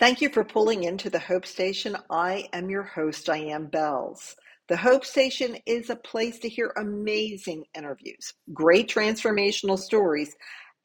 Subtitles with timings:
[0.00, 1.94] Thank you for pulling into the Hope Station.
[2.08, 4.34] I am your host, Diane Belz.
[4.70, 10.34] The Hope Station is a place to hear amazing interviews, great transformational stories,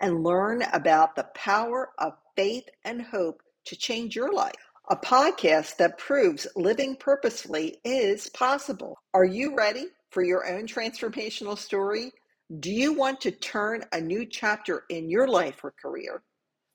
[0.01, 4.51] and learn about the power of faith and hope to change your life.
[4.89, 8.97] A podcast that proves living purposefully is possible.
[9.13, 12.11] Are you ready for your own transformational story?
[12.59, 16.21] Do you want to turn a new chapter in your life or career?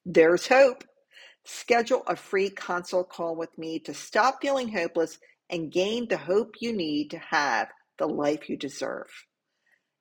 [0.07, 0.85] There's hope.
[1.45, 6.57] Schedule a free consult call with me to stop feeling hopeless and gain the hope
[6.61, 9.09] you need to have the life you deserve.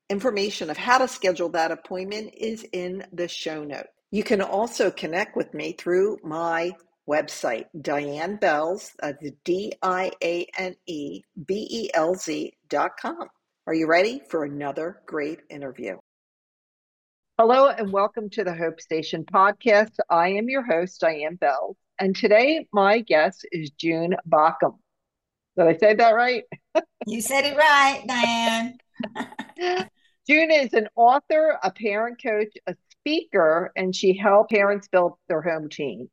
[0.09, 3.88] Information of how to schedule that appointment is in the show note.
[4.12, 6.72] You can also connect with me through my
[7.08, 13.28] website, Diane Belz, that's D I A N E B E L Z dot com.
[13.67, 15.98] Are you ready for another great interview?
[17.40, 19.96] Hello and welcome to the Hope Station podcast.
[20.10, 24.78] I am your host, Diane Bell, and today my guest is June Baucom.
[25.56, 26.44] Did I say that right?
[27.08, 28.78] you said it right, Diane.
[30.30, 35.42] June is an author, a parent coach, a speaker, and she helps parents build their
[35.42, 36.09] home team.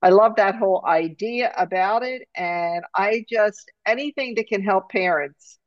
[0.00, 5.58] I love that whole idea about it, and I just anything that can help parents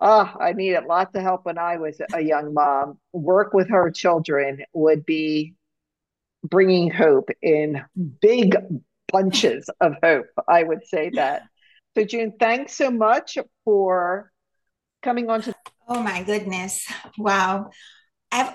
[0.00, 2.98] Oh, I needed lots of help when I was a young mom.
[3.12, 5.54] Work with her children would be
[6.44, 7.82] bringing hope in
[8.20, 8.56] big
[9.10, 10.26] bunches of hope.
[10.46, 11.42] I would say that.
[11.96, 14.30] So, June, thanks so much for
[15.02, 15.54] coming on to.
[15.88, 16.86] Oh my goodness!
[17.16, 17.70] Wow,
[18.30, 18.54] I've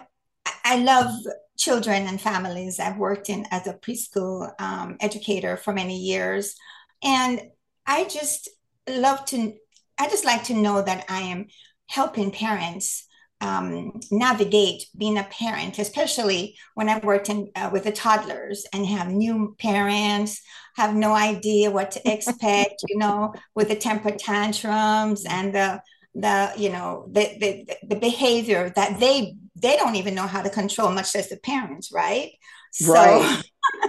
[0.64, 1.14] I love
[1.58, 2.80] children and families.
[2.80, 6.55] I've worked in as a preschool um, educator for many years,
[7.03, 7.41] and
[7.86, 8.49] I just
[8.88, 9.55] love to
[9.97, 11.47] I just like to know that I am
[11.88, 13.08] helping parents
[13.41, 18.86] um, navigate being a parent, especially when I worked in, uh, with the toddlers and
[18.86, 20.41] have new parents,
[20.77, 25.81] have no idea what to expect, you know, with the temper tantrums and the
[26.16, 30.49] the you know the, the the behavior that they they don't even know how to
[30.49, 32.31] control, much less the parents, right?
[32.71, 33.43] So, right.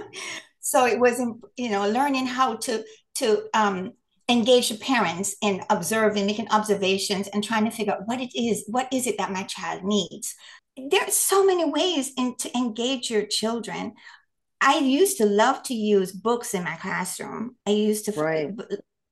[0.59, 1.19] so it was
[1.55, 2.83] you know learning how to
[3.15, 3.93] to um,
[4.27, 8.63] engage the parents in observing, making observations, and trying to figure out what it is,
[8.67, 10.33] what is it that my child needs.
[10.77, 13.93] There are so many ways in, to engage your children.
[14.59, 17.55] I used to love to use books in my classroom.
[17.65, 18.51] I used to right.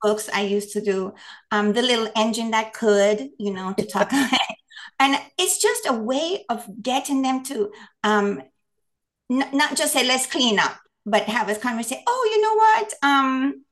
[0.02, 0.30] books.
[0.34, 1.14] I used to do
[1.52, 4.12] um, the little engine that could, you know, to talk.
[5.00, 7.72] and it's just a way of getting them to
[8.04, 8.42] um,
[9.32, 12.04] n- not just say let's clean up, but have a conversation.
[12.08, 12.94] Oh, you know what?
[13.04, 13.64] Um,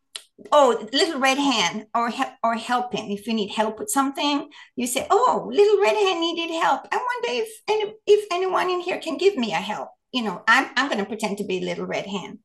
[0.51, 2.11] oh little red hen or
[2.43, 6.53] or helping if you need help with something you say oh little red hen needed
[6.61, 6.87] help.
[6.91, 9.89] I wonder if any, if anyone in here can give me a help.
[10.11, 12.39] You know i'm, I'm going to pretend to be little red hen.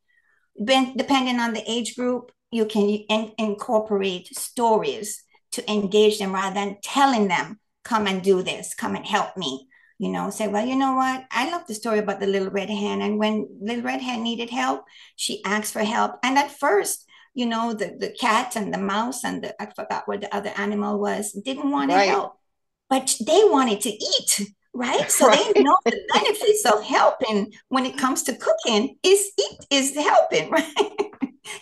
[0.58, 6.54] Ben, depending on the age group you can in, incorporate stories to engage them rather
[6.54, 8.74] than telling them come and do this.
[8.74, 9.68] Come and help me.
[9.98, 11.24] You know say well you know what?
[11.30, 13.00] I love the story about the little red hen.
[13.00, 14.84] And when little red hen needed help
[15.16, 16.16] she asked for help.
[16.22, 17.05] And at first
[17.36, 20.52] you know, the, the cat and the mouse and the, I forgot what the other
[20.56, 22.06] animal was, didn't want right.
[22.06, 22.38] to help,
[22.88, 25.10] but they wanted to eat, right?
[25.10, 25.52] So right.
[25.54, 30.50] they know the benefits of helping when it comes to cooking is eat is helping,
[30.50, 30.66] right?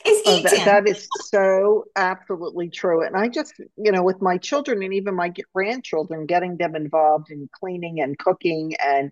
[0.06, 3.04] is oh, that, that is so absolutely true.
[3.04, 7.32] And I just, you know, with my children and even my grandchildren, getting them involved
[7.32, 9.10] in cleaning and cooking and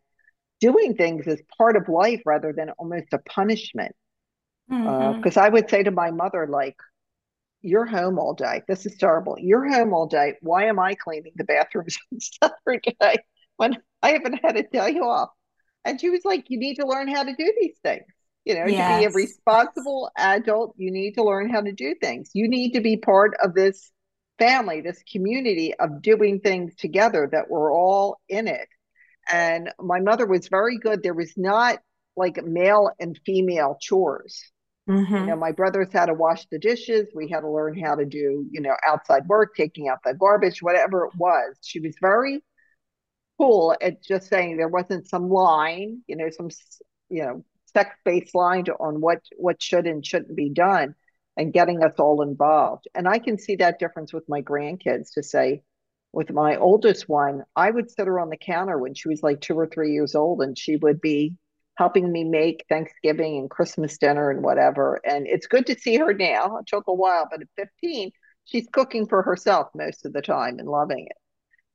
[0.60, 3.96] doing things as part of life rather than almost a punishment
[4.72, 5.38] because mm-hmm.
[5.38, 6.76] uh, I would say to my mother, like,
[7.60, 8.62] you're home all day.
[8.66, 9.36] This is terrible.
[9.38, 10.34] You're home all day.
[10.40, 13.18] Why am I cleaning the bathrooms and stuff every day
[13.56, 15.28] when I haven't had a day off?
[15.84, 18.06] And she was like, you need to learn how to do these things.
[18.44, 19.02] You know, yes.
[19.02, 22.30] to be a responsible adult, you need to learn how to do things.
[22.32, 23.92] You need to be part of this
[24.38, 28.68] family, this community of doing things together that we're all in it.
[29.30, 31.02] And my mother was very good.
[31.02, 31.78] There was not
[32.16, 34.51] like male and female chores.
[34.88, 35.14] Mm-hmm.
[35.14, 37.06] You know, my brothers had to wash the dishes.
[37.14, 40.60] We had to learn how to do, you know, outside work, taking out the garbage,
[40.60, 41.56] whatever it was.
[41.62, 42.42] She was very
[43.38, 46.48] cool at just saying there wasn't some line, you know, some,
[47.08, 50.94] you know, sex based line to, on what what should and shouldn't be done,
[51.36, 52.88] and getting us all involved.
[52.94, 55.12] And I can see that difference with my grandkids.
[55.14, 55.62] To say,
[56.12, 59.40] with my oldest one, I would sit her on the counter when she was like
[59.40, 61.36] two or three years old, and she would be
[61.76, 65.00] helping me make Thanksgiving and Christmas dinner and whatever.
[65.04, 66.58] And it's good to see her now.
[66.58, 68.10] It took a while, but at 15,
[68.44, 71.16] she's cooking for herself most of the time and loving it.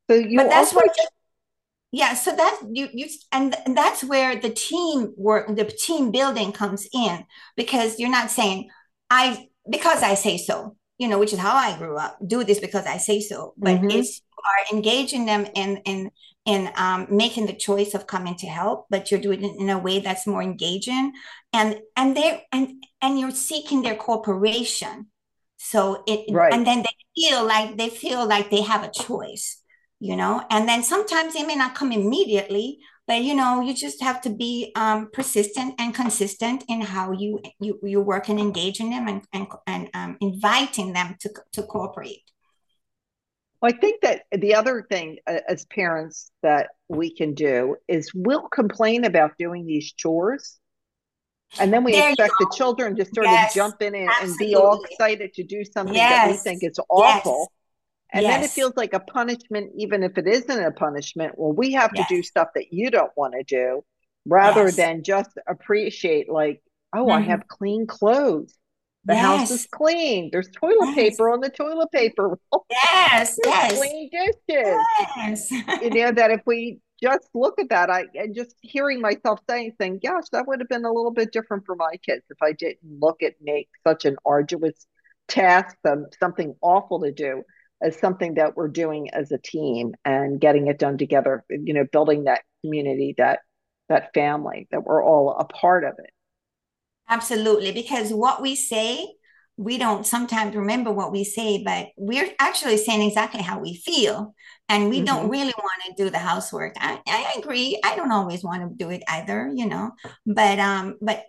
[0.09, 0.95] So you but that's also- what
[1.93, 6.85] yeah so that you you and, that's where the team work the team building comes
[6.93, 7.23] in
[7.55, 8.69] because you're not saying
[9.09, 12.17] I because I say so, you know, which is how I grew up.
[12.25, 13.91] Do this because I say so, but mm-hmm.
[13.91, 16.11] it's are engaging them in in
[16.47, 19.77] in um, making the choice of coming to help, but you're doing it in a
[19.77, 21.11] way that's more engaging,
[21.53, 25.07] and and they and and you're seeking their cooperation.
[25.57, 26.53] So it right.
[26.53, 29.61] and then they feel like they feel like they have a choice,
[29.99, 30.41] you know.
[30.49, 34.29] And then sometimes they may not come immediately, but you know you just have to
[34.29, 39.21] be um, persistent and consistent in how you you you work and engaging them and
[39.33, 42.23] and, and um, inviting them to to cooperate
[43.67, 48.11] well, I think that the other thing uh, as parents that we can do is
[48.13, 50.57] we'll complain about doing these chores.
[51.59, 54.37] And then we there expect the children to sort yes, of jump in and, and,
[54.37, 57.51] be all excited to do something yes, that we think is awful.
[58.13, 61.35] Yes, and then it feels like a punishment, even if it isn't a punishment.
[61.37, 63.83] Well, we have to do stuff that you don't want to do
[64.25, 66.61] rather than just appreciate, like,
[66.93, 67.11] oh, mm-hmm.
[67.11, 68.53] I have clean clothes.
[69.07, 69.25] The yes.
[69.25, 70.29] house is clean.
[70.33, 70.95] There's toilet yes.
[70.95, 72.37] paper on the toilet paper.
[72.69, 73.77] yes, yes.
[73.77, 74.77] Clean dishes.
[75.15, 75.51] Yes.
[75.81, 79.71] you know that if we just look at that, I and just hearing myself saying,
[79.79, 82.51] saying, gosh, that would have been a little bit different for my kids if I
[82.51, 84.85] didn't look at make such an arduous
[85.29, 87.43] task, um, something awful to do,
[87.81, 91.45] as something that we're doing as a team and getting it done together.
[91.49, 93.39] You know, building that community, that
[93.87, 96.11] that family, that we're all a part of it.
[97.09, 99.07] Absolutely, because what we say,
[99.55, 104.35] we don't sometimes remember what we say, but we're actually saying exactly how we feel.
[104.69, 105.05] And we mm-hmm.
[105.05, 106.75] don't really want to do the housework.
[106.77, 107.79] I, I agree.
[107.83, 109.91] I don't always want to do it either, you know.
[110.25, 111.23] But um, but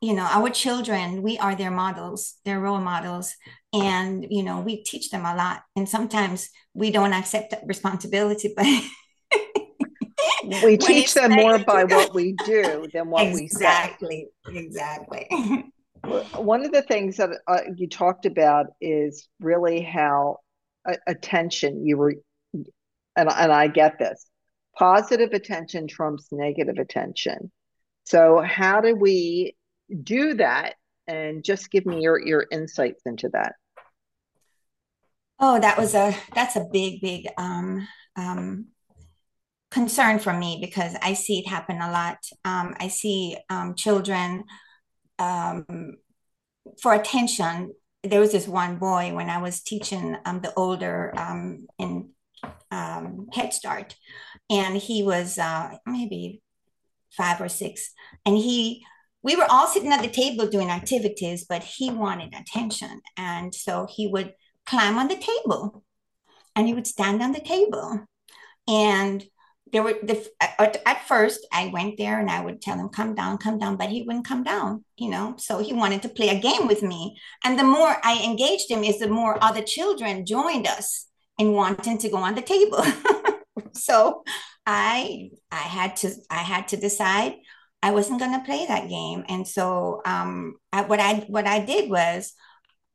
[0.00, 3.34] you know, our children, we are their models, their role models.
[3.72, 5.62] And, you know, we teach them a lot.
[5.76, 8.66] And sometimes we don't accept that responsibility, but
[10.64, 14.64] we teach them more by what we do than what exactly, we say.
[14.64, 15.28] Exactly.
[15.28, 15.72] Exactly.
[16.34, 20.38] One of the things that uh, you talked about is really how
[20.88, 22.14] uh, attention you were,
[22.54, 22.66] and,
[23.16, 24.26] and I get this
[24.78, 27.52] positive attention trumps negative attention.
[28.04, 29.56] So, how do we
[30.02, 30.74] do that?
[31.06, 33.54] And just give me your, your insights into that.
[35.38, 37.86] Oh, that was a that's a big, big um,
[38.16, 38.66] um,
[39.70, 42.18] concern for me because I see it happen a lot.
[42.44, 44.44] Um, I see um, children
[45.18, 45.96] um,
[46.82, 47.72] for attention.
[48.02, 52.10] There was this one boy when I was teaching um, the older um, in
[52.70, 53.94] um, Head Start,
[54.48, 56.42] and he was uh, maybe
[57.16, 57.92] five or six,
[58.24, 58.84] and he.
[59.22, 63.02] We were all sitting at the table doing activities, but he wanted attention.
[63.18, 64.32] And so he would
[64.64, 65.84] climb on the table
[66.56, 68.06] and he would stand on the table.
[68.66, 69.22] And
[69.72, 73.14] there were the at, at, first I went there and I would tell him come
[73.14, 75.34] down come down but he wouldn't come down you know?
[75.38, 77.16] So he wanted to play a game with me.
[77.42, 81.06] And the more I engaged him is the more other children joined us
[81.38, 82.84] in wanting to go on the table.
[83.72, 84.24] So
[84.66, 87.34] I I had to I had to decide
[87.82, 89.24] I wasn't going to play that game.
[89.28, 92.32] And so um I, what I what I did was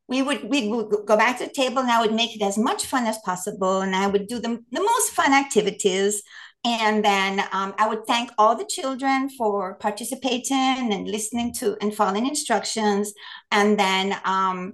[0.08, 2.58] we would we would go back to the table and I would make it as
[2.58, 6.22] much fun as possible and I would do the, the most fun activities
[6.66, 11.94] and then um, I would thank all the children for participating and listening to and
[11.94, 13.14] following instructions.
[13.52, 14.72] And then, um,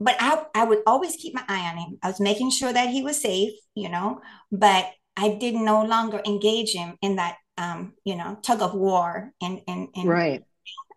[0.00, 1.98] but I, I would always keep my eye on him.
[2.02, 6.22] I was making sure that he was safe, you know, but I did no longer
[6.24, 10.42] engage him in that, um, you know, tug of war and, and, and right.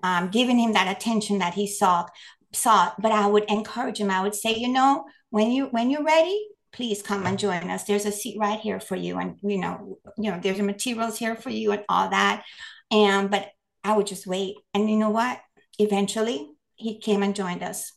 [0.01, 2.09] um, giving him that attention that he sought,
[2.53, 2.95] sought.
[3.01, 4.09] But I would encourage him.
[4.09, 6.47] I would say, you know, when you when you're ready,
[6.77, 7.85] please come and join us.
[7.85, 9.17] There's a seat right here for you.
[9.17, 12.45] And, you know, you know, there's materials here for you and all that.
[12.91, 13.47] And, but
[13.83, 14.57] I would just wait.
[14.75, 15.39] And you know what?
[15.79, 17.91] Eventually he came and joined us.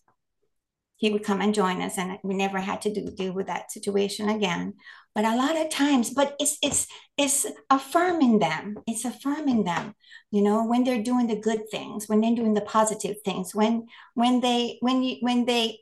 [0.97, 3.71] He would come and join us and we never had to do, deal with that
[3.71, 4.75] situation again.
[5.15, 6.87] But a lot of times, but it's, it's,
[7.19, 8.79] it's affirming them.
[8.87, 9.95] It's affirming them,
[10.31, 13.89] you know, when they're doing the good things, when they're doing the positive things, when,
[14.15, 15.81] when they, when you, when they,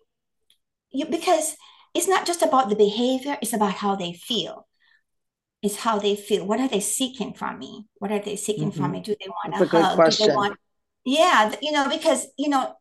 [0.91, 1.55] you, because
[1.95, 4.67] it's not just about the behavior, it's about how they feel.
[5.63, 6.47] It's how they feel.
[6.47, 7.87] What are they seeking from me?
[7.99, 8.81] What are they seeking mm-hmm.
[8.81, 9.01] from me?
[9.01, 9.95] Do they want That's a, a hug?
[9.97, 10.27] Question.
[10.27, 10.59] Do they want,
[11.05, 12.75] yeah, you know, because, you know,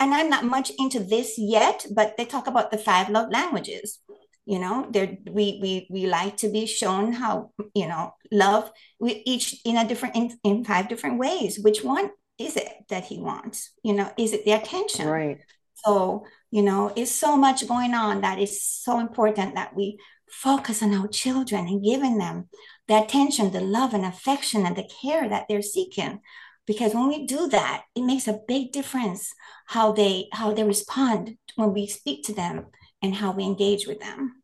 [0.00, 3.98] and I'm not much into this yet, but they talk about the five love languages.
[4.46, 9.22] You know, there we we we like to be shown how you know love we
[9.26, 11.60] each in a different in, in five different ways.
[11.60, 13.70] Which one is it that he wants?
[13.84, 15.06] You know, is it the attention?
[15.06, 15.38] Right.
[15.84, 20.82] So you know, it's so much going on that it's so important that we focus
[20.82, 22.48] on our children and giving them
[22.88, 26.20] the attention, the love and affection and the care that they're seeking.
[26.70, 29.32] because when we do that it makes a big difference
[29.66, 32.66] how they how they respond when we speak to them
[33.02, 34.42] and how we engage with them.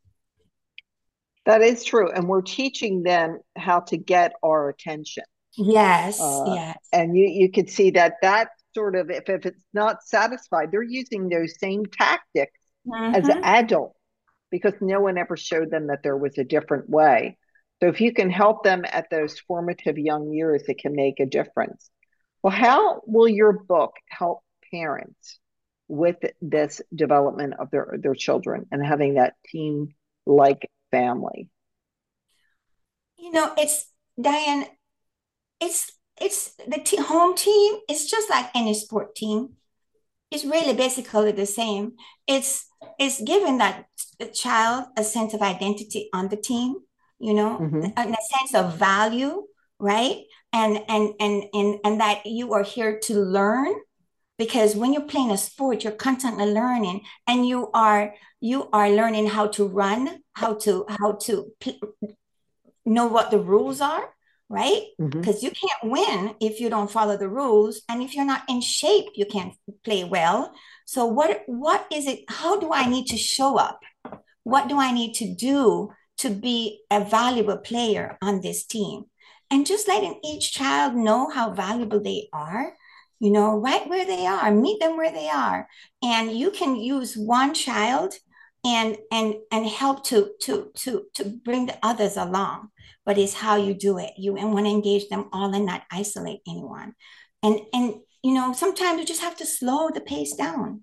[1.44, 5.24] That is true and we're teaching them how to get our attention.
[5.56, 6.78] Yes uh, yes.
[6.92, 10.83] and you you can see that that sort of if, if it's not satisfied they're
[10.83, 13.14] using those same tactics mm-hmm.
[13.14, 13.99] as adults
[14.50, 17.37] because no one ever showed them that there was a different way.
[17.80, 21.26] So if you can help them at those formative young years it can make a
[21.26, 21.90] difference.
[22.42, 24.40] Well how will your book help
[24.71, 25.38] parents
[25.88, 29.95] with this development of their their children and having that team
[30.26, 31.49] like family?
[33.16, 33.90] You know it's
[34.21, 34.66] diane
[35.61, 39.50] it's it's the t- home team is just like any sport team.
[40.30, 41.92] It's really basically the same.
[42.26, 42.66] It's
[42.99, 43.87] it's giving that
[44.32, 46.76] child a sense of identity on the team
[47.18, 47.87] you know mm-hmm.
[47.96, 49.42] a, a sense of value
[49.78, 50.25] right?
[50.52, 53.75] And and and and and that you are here to learn
[54.38, 59.26] because when you're playing a sport you're constantly learning and you are you are learning
[59.26, 61.80] how to run how to how to p-
[62.85, 64.14] know what the rules are
[64.48, 64.82] right?
[64.98, 65.46] Because mm-hmm.
[65.46, 69.06] you can't win if you don't follow the rules and if you're not in shape
[69.14, 70.52] you can't play well.
[70.84, 73.80] So what what is it how do i need to show up?
[74.44, 79.04] What do i need to do to be a valuable player on this team?
[79.50, 82.72] And just letting each child know how valuable they are
[83.18, 85.68] you know right where they are meet them where they are.
[86.02, 88.14] And you can use one child
[88.66, 92.68] and and and help to to to to bring the others along.
[93.04, 94.12] But it's how you do it.
[94.18, 96.94] You want to engage them all and not isolate anyone.
[97.42, 100.82] And and you know sometimes you just have to slow the pace down.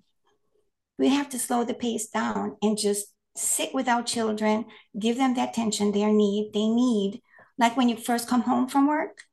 [0.98, 4.64] We have to slow the pace down and just sit with our children
[4.98, 7.22] give them the attention they need they need.
[7.58, 9.24] Like when you first come home from work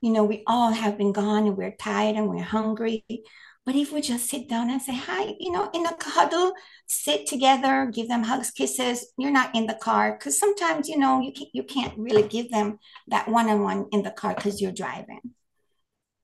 [0.00, 3.04] you know, we all have been gone and we're tired and we're hungry.
[3.66, 6.52] But if we just sit down and say hi, you know, in a huddle,
[6.86, 9.12] sit together, give them hugs, kisses.
[9.18, 12.48] You're not in the car because sometimes, you know, you can't, you can't really give
[12.50, 15.20] them that one on one in the car because you're driving.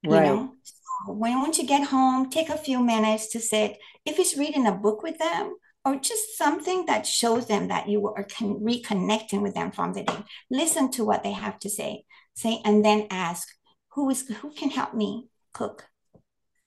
[0.06, 0.24] Right.
[0.24, 3.76] You know, so when once you get home, take a few minutes to sit.
[4.06, 8.06] If it's reading a book with them, or just something that shows them that you
[8.06, 10.24] are con- reconnecting with them from the day.
[10.48, 12.04] Listen to what they have to say.
[12.34, 13.48] Say and then ask,
[13.94, 15.88] who is who can help me cook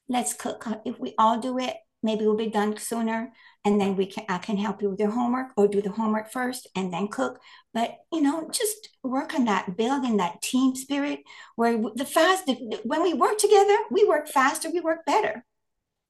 [0.08, 0.68] let's cook.
[0.68, 3.34] Uh, if we all do it maybe we'll be done sooner
[3.66, 6.32] and then we can i can help you with your homework or do the homework
[6.32, 7.40] first and then cook.
[7.74, 11.22] But you know just work on that building that team spirit
[11.56, 12.50] where the fast
[12.84, 15.44] when we work together we work faster we work better.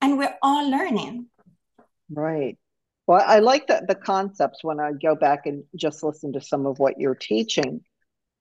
[0.02, 1.28] And we're all learning.
[2.12, 2.58] Right.
[3.08, 6.66] Well i like the, the concepts when i go back and just listen to some
[6.66, 7.82] of what you're teaching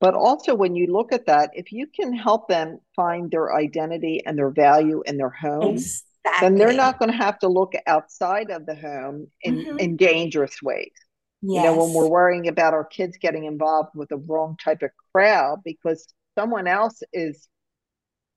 [0.04, 4.20] but also, when you look at that, if you can help them find their identity
[4.26, 6.02] and their value in their home, exactly.
[6.42, 9.78] then they're not going to have to look outside of the home in, mm-hmm.
[9.78, 10.92] in dangerous ways.
[11.40, 11.64] Yes.
[11.64, 14.90] You know, when we're worrying about our kids getting involved with the wrong type of
[15.14, 16.06] crowd because
[16.38, 17.48] someone else is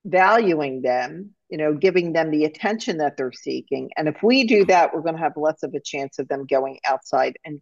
[0.06, 3.90] valuing them, you know, giving them the attention that they're seeking.
[3.94, 6.46] And if we do that, we're going to have less of a chance of them
[6.46, 7.60] going outside and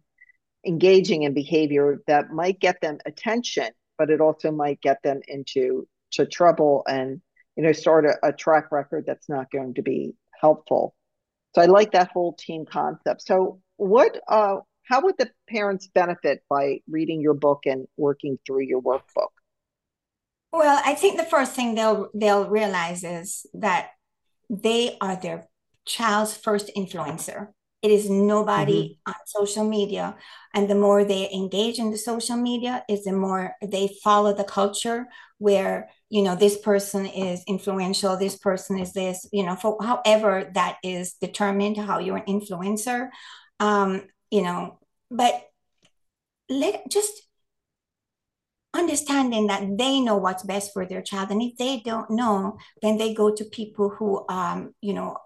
[0.65, 5.87] engaging in behavior that might get them attention but it also might get them into
[6.11, 7.21] to trouble and
[7.55, 10.95] you know start a, a track record that's not going to be helpful.
[11.55, 13.21] So I like that whole team concept.
[13.23, 18.61] So what uh how would the parents benefit by reading your book and working through
[18.61, 19.33] your workbook?
[20.53, 23.89] Well, I think the first thing they'll they'll realize is that
[24.49, 25.47] they are their
[25.85, 27.49] child's first influencer.
[27.81, 29.11] It is nobody mm-hmm.
[29.11, 30.15] on social media.
[30.53, 34.43] And the more they engage in the social media, is the more they follow the
[34.43, 35.07] culture
[35.37, 40.49] where, you know, this person is influential, this person is this, you know, for however
[40.55, 43.09] that is determined, how you're an influencer.
[43.59, 44.79] Um, you know,
[45.11, 45.43] but
[46.49, 47.27] let just
[48.73, 52.97] understanding that they know what's best for their child and if they don't know then
[52.97, 55.17] they go to people who um, you know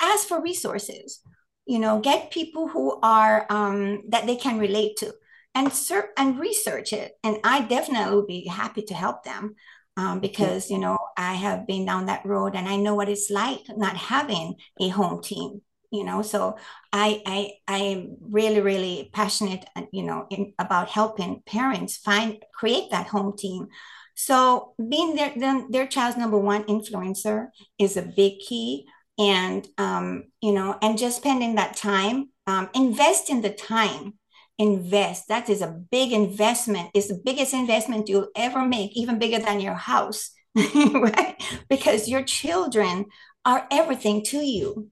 [0.00, 1.20] ask for resources
[1.68, 5.12] you know get people who are um, that they can relate to
[5.54, 7.12] and ser- and research it.
[7.22, 9.54] And i definitely would be happy to help them
[9.96, 13.30] um, because you know i have been down that road and i know what it's
[13.30, 15.60] like not having a home team
[15.90, 16.22] you know?
[16.22, 16.56] So
[16.92, 22.42] i i i am really really passionate uh, you know in, about helping parents find
[22.54, 23.68] create that home team.
[24.14, 25.32] So being their
[25.70, 27.48] their child's number one influencer
[27.78, 28.86] is a big key
[29.18, 34.14] and um, you know and just spending that time um, invest in the time
[34.58, 39.38] invest that is a big investment it's the biggest investment you'll ever make even bigger
[39.38, 40.32] than your house
[40.74, 41.36] right?
[41.68, 43.06] Because your children
[43.44, 44.88] are everything to you.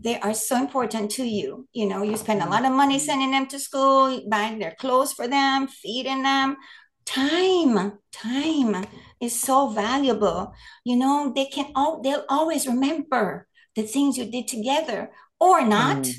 [0.00, 1.66] They are so important to you.
[1.72, 5.12] You know, you spend a lot of money sending them to school, buying their clothes
[5.12, 6.56] for them, feeding them.
[7.06, 8.86] Time, time
[9.20, 10.52] is so valuable.
[10.84, 13.46] You know, they can all they'll always remember
[13.76, 16.14] the things you did together or not, mm.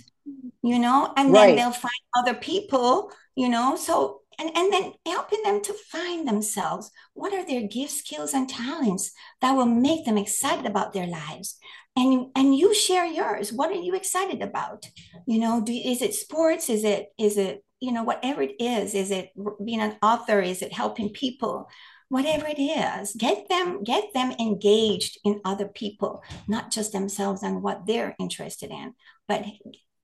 [0.61, 1.47] you know, and right.
[1.47, 3.75] then they'll find other people, you know.
[3.75, 6.91] So and, and then helping them to find themselves.
[7.13, 9.11] What are their gifts, skills, and talents
[9.41, 11.57] that will make them excited about their lives?
[11.95, 13.53] And, and you share yours.
[13.53, 14.85] What are you excited about?
[15.25, 16.69] You know, do, is it sports?
[16.69, 18.93] Is it is it you know whatever it is?
[18.93, 19.31] Is it
[19.63, 20.39] being an author?
[20.39, 21.69] Is it helping people?
[22.09, 27.63] Whatever it is, get them get them engaged in other people, not just themselves and
[27.63, 28.93] what they're interested in,
[29.27, 29.43] but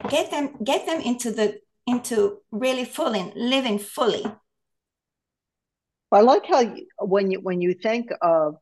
[0.10, 4.26] get them get them into the into really fully living fully.
[6.12, 8.56] I like how you, when you when you think of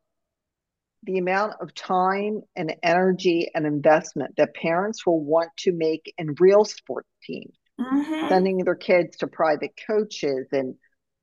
[1.03, 6.35] the amount of time and energy and investment that parents will want to make in
[6.39, 8.27] real sports teams, mm-hmm.
[8.27, 10.75] sending their kids to private coaches and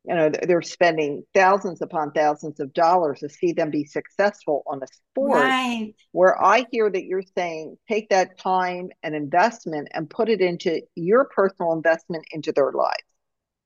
[0.06, 4.80] you know they're spending thousands upon thousands of dollars to see them be successful on
[4.82, 5.94] a sport right.
[6.12, 10.80] where i hear that you're saying take that time and investment and put it into
[10.94, 13.02] your personal investment into their lives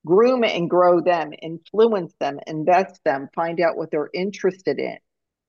[0.07, 4.97] groom and grow them influence them invest them find out what they're interested in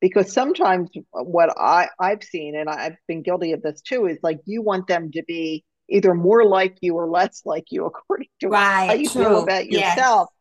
[0.02, 4.40] because sometimes what I, i've seen and i've been guilty of this too is like
[4.46, 8.50] you want them to be either more like you or less like you according to
[8.50, 9.24] right, how you true.
[9.24, 10.30] feel about yourself.
[10.32, 10.38] Yes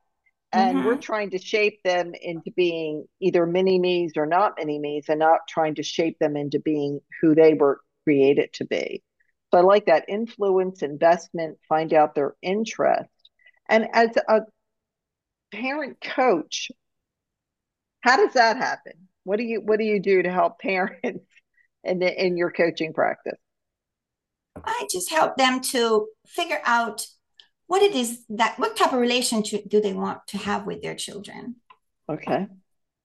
[0.53, 0.87] and mm-hmm.
[0.87, 5.21] we're trying to shape them into being either mini me's or not mini me's and
[5.21, 9.03] not trying to shape them into being who they were created to be.
[9.51, 13.11] So i like that influence investment find out their interest.
[13.69, 14.41] And as a
[15.53, 16.71] parent coach
[18.01, 18.95] how does that happen?
[19.25, 21.27] What do you what do you do to help parents
[21.85, 23.39] in the, in your coaching practice
[24.65, 27.07] i just help them to figure out
[27.71, 30.97] what it is that what type of relationship do they want to have with their
[30.97, 31.55] children?
[32.09, 32.49] Okay.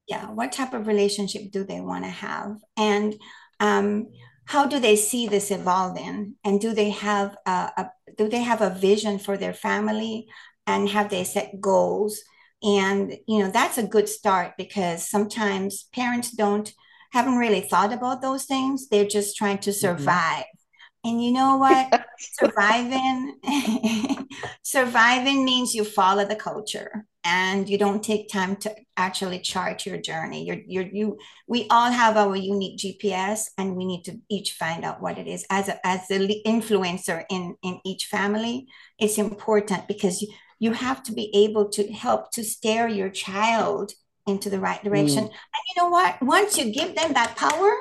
[0.08, 2.58] Yeah what type of relationship do they want to have?
[2.76, 3.14] And
[3.60, 4.08] um,
[4.46, 6.34] how do they see this evolving?
[6.44, 10.28] And do they have a, a, do they have a vision for their family?
[10.66, 12.20] And have they set goals?
[12.64, 16.74] And you know that's a good start because sometimes parents don't
[17.12, 18.88] haven't really thought about those things.
[18.88, 19.88] They're just trying to mm-hmm.
[19.88, 20.46] survive.
[20.46, 20.65] mm-hmm.
[21.06, 22.06] And you know what?
[22.40, 23.36] surviving
[24.64, 29.98] surviving means you follow the culture and you don't take time to actually chart your
[29.98, 30.46] journey.
[30.46, 34.84] You're, you're you we all have our unique GPS and we need to each find
[34.84, 35.46] out what it is.
[35.50, 41.04] As a, as the influencer in in each family, it's important because you, you have
[41.04, 43.92] to be able to help to steer your child
[44.26, 45.26] into the right direction.
[45.26, 45.28] Mm.
[45.28, 46.20] And you know what?
[46.22, 47.76] Once you give them that power,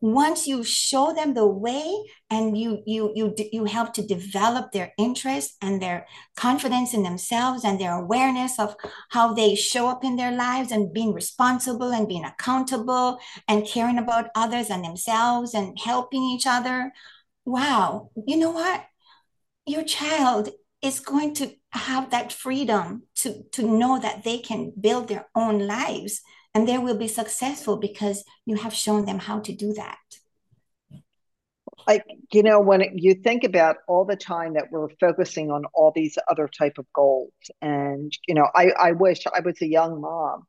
[0.00, 1.92] once you show them the way
[2.30, 6.06] and you you you you help to develop their interest and their
[6.36, 8.74] confidence in themselves and their awareness of
[9.10, 13.98] how they show up in their lives and being responsible and being accountable and caring
[13.98, 16.92] about others and themselves and helping each other.
[17.44, 18.10] Wow.
[18.26, 18.84] You know what?
[19.66, 20.50] Your child
[20.82, 25.66] is going to have that freedom to to know that they can build their own
[25.66, 26.22] lives
[26.54, 29.98] and they will be successful because you have shown them how to do that.
[31.86, 35.92] Like you know when you think about all the time that we're focusing on all
[35.94, 37.32] these other type of goals.
[37.62, 40.44] And you know i i wish i was a young mom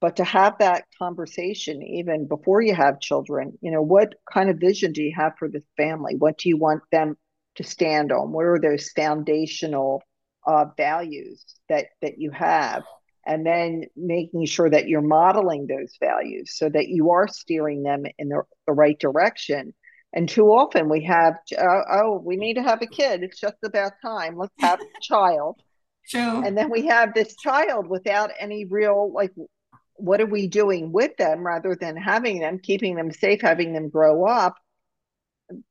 [0.00, 4.58] but to have that conversation even before you have children you know what kind of
[4.58, 6.16] vision do you have for this family?
[6.16, 7.16] What do you want them
[7.56, 8.32] to stand on?
[8.32, 10.02] What are those foundational
[10.46, 12.82] uh, values that that you have
[13.26, 18.04] and then making sure that you're modeling those values so that you are steering them
[18.18, 19.74] in the, the right direction.
[20.12, 23.22] And too often we have, uh, oh, we need to have a kid.
[23.22, 24.36] It's just about time.
[24.36, 25.60] Let's have a child.
[26.08, 26.44] True.
[26.44, 29.32] And then we have this child without any real, like,
[29.94, 33.88] what are we doing with them rather than having them, keeping them safe, having them
[33.88, 34.56] grow up?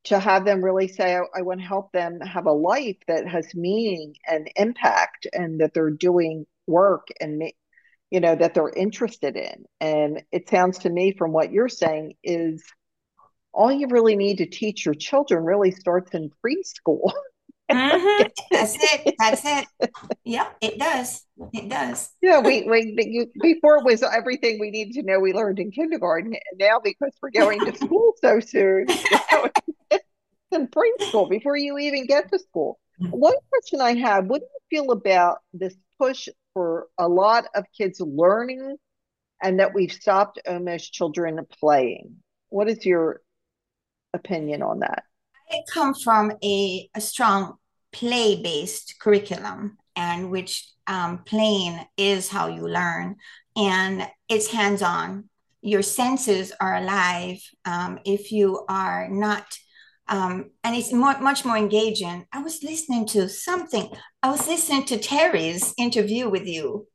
[0.04, 3.26] to have them really say, I, I, want to help them have a life that
[3.26, 7.42] has meaning and impact and that they're doing work and
[8.10, 12.14] you know that they're interested in and it sounds to me from what you're saying
[12.22, 12.62] is
[13.52, 17.12] all you really need to teach your children really starts in preschool
[17.70, 18.24] mm-hmm.
[18.50, 19.14] That's it.
[19.18, 19.90] That's it.
[20.24, 21.24] Yep, it does.
[21.54, 22.10] It does.
[22.20, 25.70] Yeah, we, we you, before it was everything we needed to know we learned in
[25.70, 26.34] kindergarten.
[26.34, 28.86] And now because we're going to school so soon,
[30.52, 32.78] in preschool before you even get to school.
[32.98, 37.66] One question I have: What do you feel about this push for a lot of
[37.76, 38.76] kids learning
[39.42, 42.16] and that we've stopped almost children playing.
[42.48, 43.20] What is your
[44.14, 45.02] opinion on that?
[45.50, 47.56] I come from a, a strong
[47.92, 53.16] play based curriculum, and which um, playing is how you learn,
[53.56, 55.28] and it's hands on.
[55.60, 57.38] Your senses are alive.
[57.64, 59.46] Um, if you are not
[60.08, 62.26] um, and it's more, much more engaging.
[62.32, 63.90] I was listening to something.
[64.22, 66.86] I was listening to Terry's interview with you,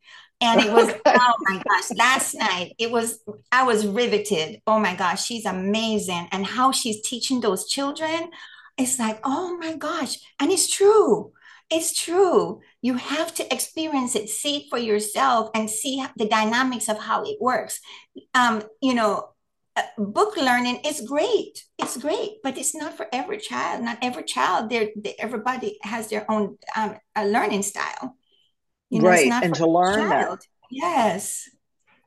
[0.42, 1.98] and it was oh my gosh!
[1.98, 3.20] Last night it was
[3.52, 4.62] I was riveted.
[4.68, 8.30] Oh my gosh, she's amazing, and how she's teaching those children.
[8.78, 11.34] It's like oh my gosh, and it's true.
[11.72, 12.62] It's true.
[12.82, 17.24] You have to experience it, see it for yourself, and see the dynamics of how
[17.24, 17.80] it works.
[18.34, 19.30] Um, you know,
[19.98, 21.64] book learning is great.
[21.78, 23.84] It's great, but it's not for every child.
[23.84, 24.70] Not every child.
[24.70, 28.16] There, everybody has their own um, learning style.
[28.90, 30.40] You know, right, and to learn that.
[30.72, 31.48] Yes.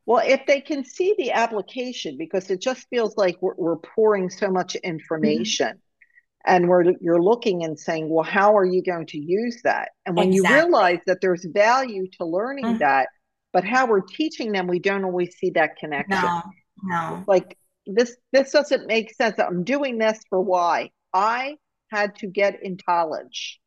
[0.05, 4.31] Well, if they can see the application, because it just feels like we're, we're pouring
[4.31, 6.53] so much information, mm-hmm.
[6.55, 9.91] and we're you're looking and saying, well, how are you going to use that?
[10.05, 10.57] And when exactly.
[10.57, 12.79] you realize that there's value to learning mm-hmm.
[12.79, 13.09] that,
[13.53, 16.21] but how we're teaching them, we don't always see that connection.
[16.21, 16.43] No,
[16.83, 17.25] no.
[17.29, 19.39] Like this this doesn't make sense.
[19.39, 20.91] I'm doing this for why?
[21.13, 21.57] I
[21.91, 23.61] had to get in college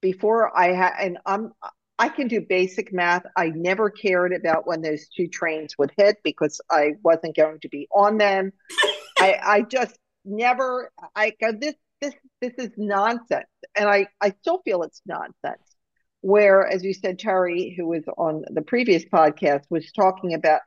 [0.00, 1.52] before I had and I'm
[1.98, 3.22] I can do basic math.
[3.36, 7.68] I never cared about when those two trains would hit because I wasn't going to
[7.68, 8.52] be on them.
[9.18, 13.46] I I just never I go this this this is nonsense.
[13.76, 15.62] And I I still feel it's nonsense.
[16.22, 20.60] Where as you said Terry who was on the previous podcast was talking about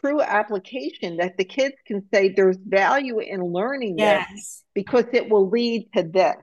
[0.00, 4.28] true application that the kids can say there's value in learning yes.
[4.30, 6.36] this because it will lead to this.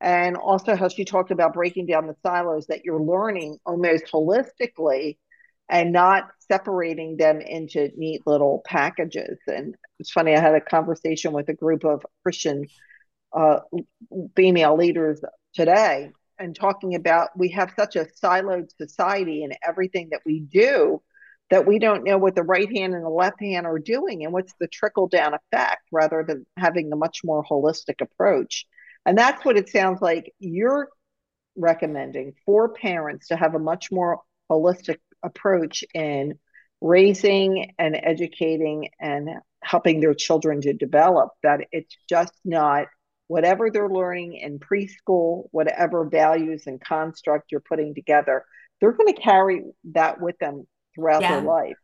[0.00, 5.16] And also how she talked about breaking down the silos that you're learning almost holistically
[5.70, 9.38] and not separating them into neat little packages.
[9.46, 12.66] And it's funny, I had a conversation with a group of Christian
[13.32, 13.60] uh,
[14.36, 15.20] female leaders
[15.54, 21.02] today and talking about we have such a siloed society in everything that we do
[21.50, 24.32] that we don't know what the right hand and the left hand are doing and
[24.32, 28.66] what's the trickle down effect rather than having a much more holistic approach.
[29.04, 30.88] And that's what it sounds like you're
[31.56, 36.38] recommending for parents to have a much more holistic approach in
[36.80, 39.30] raising and educating and
[39.62, 42.86] helping their children to develop that it's just not
[43.28, 48.44] whatever they're learning in preschool whatever values and construct you're putting together
[48.80, 51.36] they're going to carry that with them throughout yeah.
[51.36, 51.76] their life.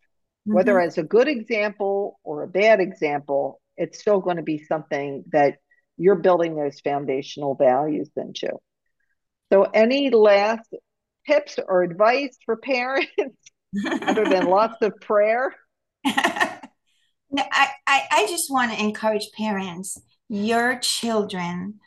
[0.49, 0.55] Mm-hmm.
[0.55, 5.25] Whether as a good example or a bad example, it's still going to be something
[5.31, 5.59] that
[5.97, 8.51] you're building those foundational values into.
[9.53, 10.69] So, any last
[11.29, 13.13] tips or advice for parents
[14.03, 15.55] other than lots of prayer?
[16.05, 16.13] no,
[17.53, 20.01] I, I, I just want to encourage parents.
[20.29, 21.81] Your children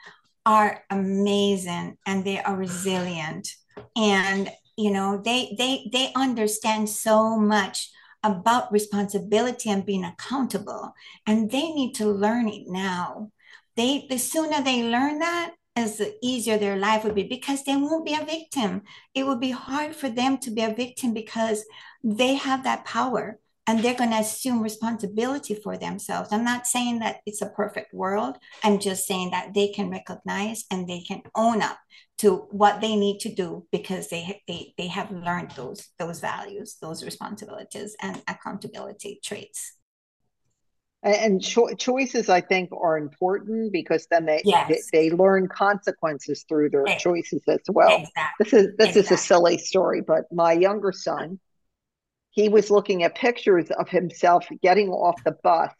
[0.45, 3.49] are amazing and they are resilient.
[3.95, 7.89] And you know they they they understand so much
[8.23, 10.93] about responsibility and being accountable
[11.27, 13.31] and they need to learn it now.
[13.75, 17.75] They the sooner they learn that as the easier their life would be because they
[17.75, 18.81] won't be a victim.
[19.13, 21.63] It would be hard for them to be a victim because
[22.03, 26.30] they have that power and they're going to assume responsibility for themselves.
[26.32, 28.38] I'm not saying that it's a perfect world.
[28.63, 31.78] I'm just saying that they can recognize and they can own up
[32.19, 36.78] to what they need to do because they they, they have learned those those values,
[36.82, 39.73] those responsibilities and accountability traits.
[41.04, 44.89] And cho- choices, I think, are important because then they, yes.
[44.91, 47.97] they, they learn consequences through their choices as well.
[47.99, 48.23] Exactly.
[48.39, 49.01] This is this exactly.
[49.01, 51.39] is a silly story, but my younger son
[52.36, 55.71] he was looking at pictures of himself getting off the bus.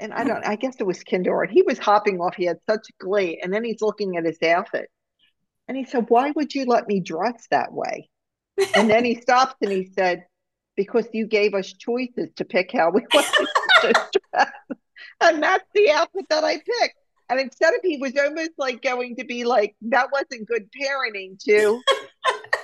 [0.00, 1.54] And I don't, I guess it was kindergarten.
[1.54, 2.34] He was hopping off.
[2.34, 3.40] He had such glee.
[3.42, 4.88] And then he's looking at his outfit.
[5.68, 8.08] And he said, Why would you let me dress that way?
[8.74, 10.24] And then he stops and he said,
[10.76, 13.48] Because you gave us choices to pick how we wanted
[13.82, 14.50] to dress.
[15.20, 16.96] And that's the outfit that I picked.
[17.28, 21.38] And instead of he was almost like going to be like, that wasn't good parenting
[21.44, 21.82] to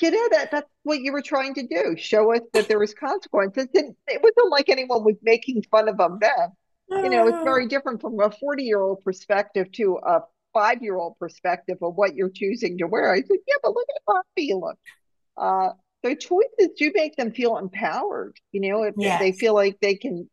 [0.00, 2.94] you know that that's what you were trying to do show us that there was
[2.94, 3.68] consequences.
[3.74, 7.02] And it wasn't like anyone was making fun of them then.
[7.02, 10.20] You know it's very different from a 40 year old perspective to a
[10.54, 13.12] five year old perspective of what you're choosing to wear.
[13.12, 14.78] I said yeah but look at how you look.
[15.36, 15.70] Uh,
[16.04, 19.14] so choices do make them feel empowered you know if, yes.
[19.14, 20.28] if they feel like they can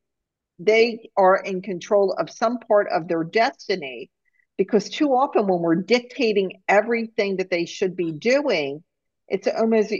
[0.60, 4.10] they are in control of some part of their destiny.
[4.58, 8.84] Because too often when we're dictating everything that they should be doing
[9.27, 9.93] it's almost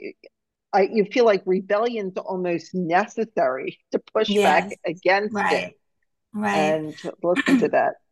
[0.74, 5.76] I, you feel like rebellion's almost necessary to push Yes, back against it right,
[6.34, 6.78] right.
[6.78, 7.94] and listen to that.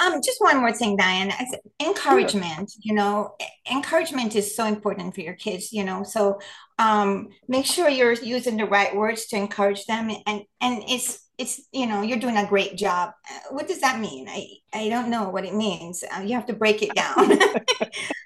[0.00, 1.30] Um, just one more thing, Diane.
[1.30, 1.60] I said
[1.94, 2.34] Sure.
[2.34, 3.36] encouragement, you know,
[3.70, 6.02] encouragement is so important for your kids, you know.
[6.02, 6.40] So
[6.78, 11.60] um make sure you're using the right words to encourage them and and it's it's
[11.72, 13.10] you know, you're doing a great job.
[13.30, 14.26] Uh, What does that mean?
[14.28, 16.04] I I don't know what it means.
[16.04, 17.38] Uh, you have to break it down.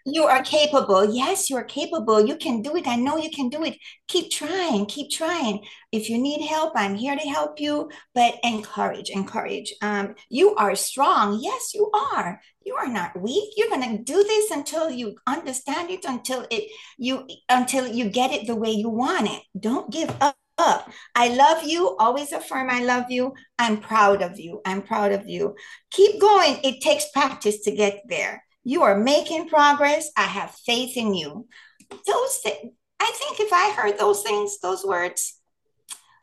[0.07, 1.15] You are capable.
[1.15, 2.25] Yes, you are capable.
[2.25, 2.87] You can do it.
[2.89, 3.77] I know you can do it.
[4.09, 4.87] Keep trying.
[4.87, 5.65] Keep trying.
[5.93, 7.91] If you need help, I'm here to help you.
[8.15, 9.75] But encourage, encourage.
[9.83, 11.39] Um, you are strong.
[11.43, 12.41] Yes, you are.
[12.65, 13.53] You are not weak.
[13.57, 18.47] You're gonna do this until you understand it, until it you until you get it
[18.47, 19.43] the way you want it.
[19.59, 20.37] Don't give up.
[20.59, 20.91] Up.
[21.15, 21.97] I love you.
[21.99, 23.35] Always affirm I love you.
[23.59, 24.61] I'm proud of you.
[24.65, 25.55] I'm proud of you.
[25.93, 26.59] Keep going.
[26.65, 28.43] It takes practice to get there.
[28.65, 30.11] You are making progress.
[30.17, 31.47] I have faith in you.
[31.91, 35.41] Those things, I think if I heard those things, those words,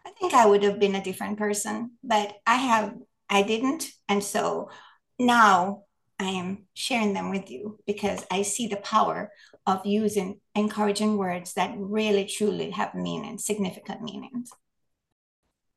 [0.06, 1.91] I think I would have been a different person.
[2.04, 2.93] But I have,
[3.30, 3.86] I didn't.
[4.10, 4.69] And so
[5.17, 5.84] now
[6.19, 9.32] I am sharing them with you because I see the power
[9.65, 14.49] of using encouraging words that really truly have meaning, significant meanings.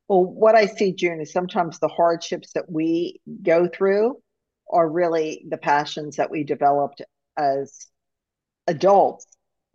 [0.07, 4.21] Well, what I see, June, is sometimes the hardships that we go through
[4.71, 7.01] are really the passions that we developed
[7.37, 7.87] as
[8.67, 9.25] adults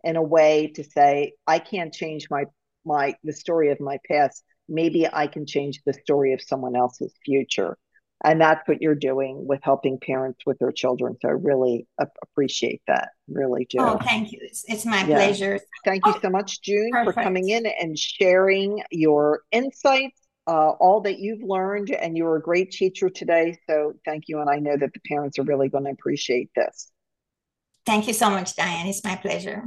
[0.03, 2.45] in a way to say, I can't change my
[2.85, 4.43] my the story of my past.
[4.69, 7.77] Maybe I can change the story of someone else's future.
[8.25, 11.15] And that's what you're doing with helping parents with their children.
[11.21, 13.09] So I really appreciate that.
[13.27, 13.77] Really do.
[13.79, 14.39] Oh, thank you.
[14.41, 15.17] It's, it's my Yeah.
[15.17, 15.59] pleasure.
[15.83, 21.01] Thank you Oh, so much, June, for coming in and sharing your insights, uh, all
[21.01, 23.59] that you've learned, and you were a great teacher today.
[23.69, 24.39] So thank you.
[24.41, 26.91] And I know that the parents are really going to appreciate this.
[27.85, 28.87] Thank you so much, Diane.
[28.87, 29.63] It's my pleasure.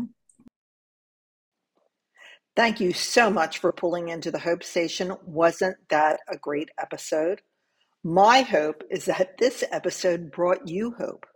[2.56, 5.12] Thank you so much for pulling into the Hope Station.
[5.24, 7.40] Wasn't that a great episode?
[8.04, 11.26] My hope is that this episode brought you hope.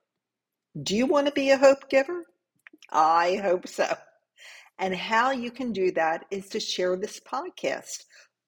[0.80, 2.24] Do you want to be a hope giver?
[2.90, 3.96] I hope so.
[4.78, 8.04] And how you can do that is to share this podcast,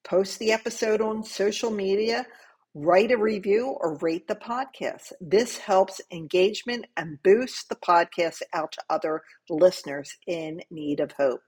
[0.07, 2.25] post the episode on social media,
[2.73, 5.11] write a review, or rate the podcast.
[5.19, 11.41] This helps engagement and boosts the podcast out to other listeners in need of hope.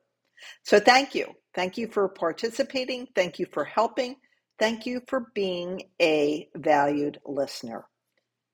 [0.63, 1.33] So thank you.
[1.55, 3.07] Thank you for participating.
[3.15, 4.17] Thank you for helping.
[4.59, 7.85] Thank you for being a valued listener.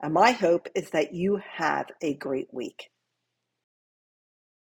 [0.02, 2.90] And my hope is that you have a great week.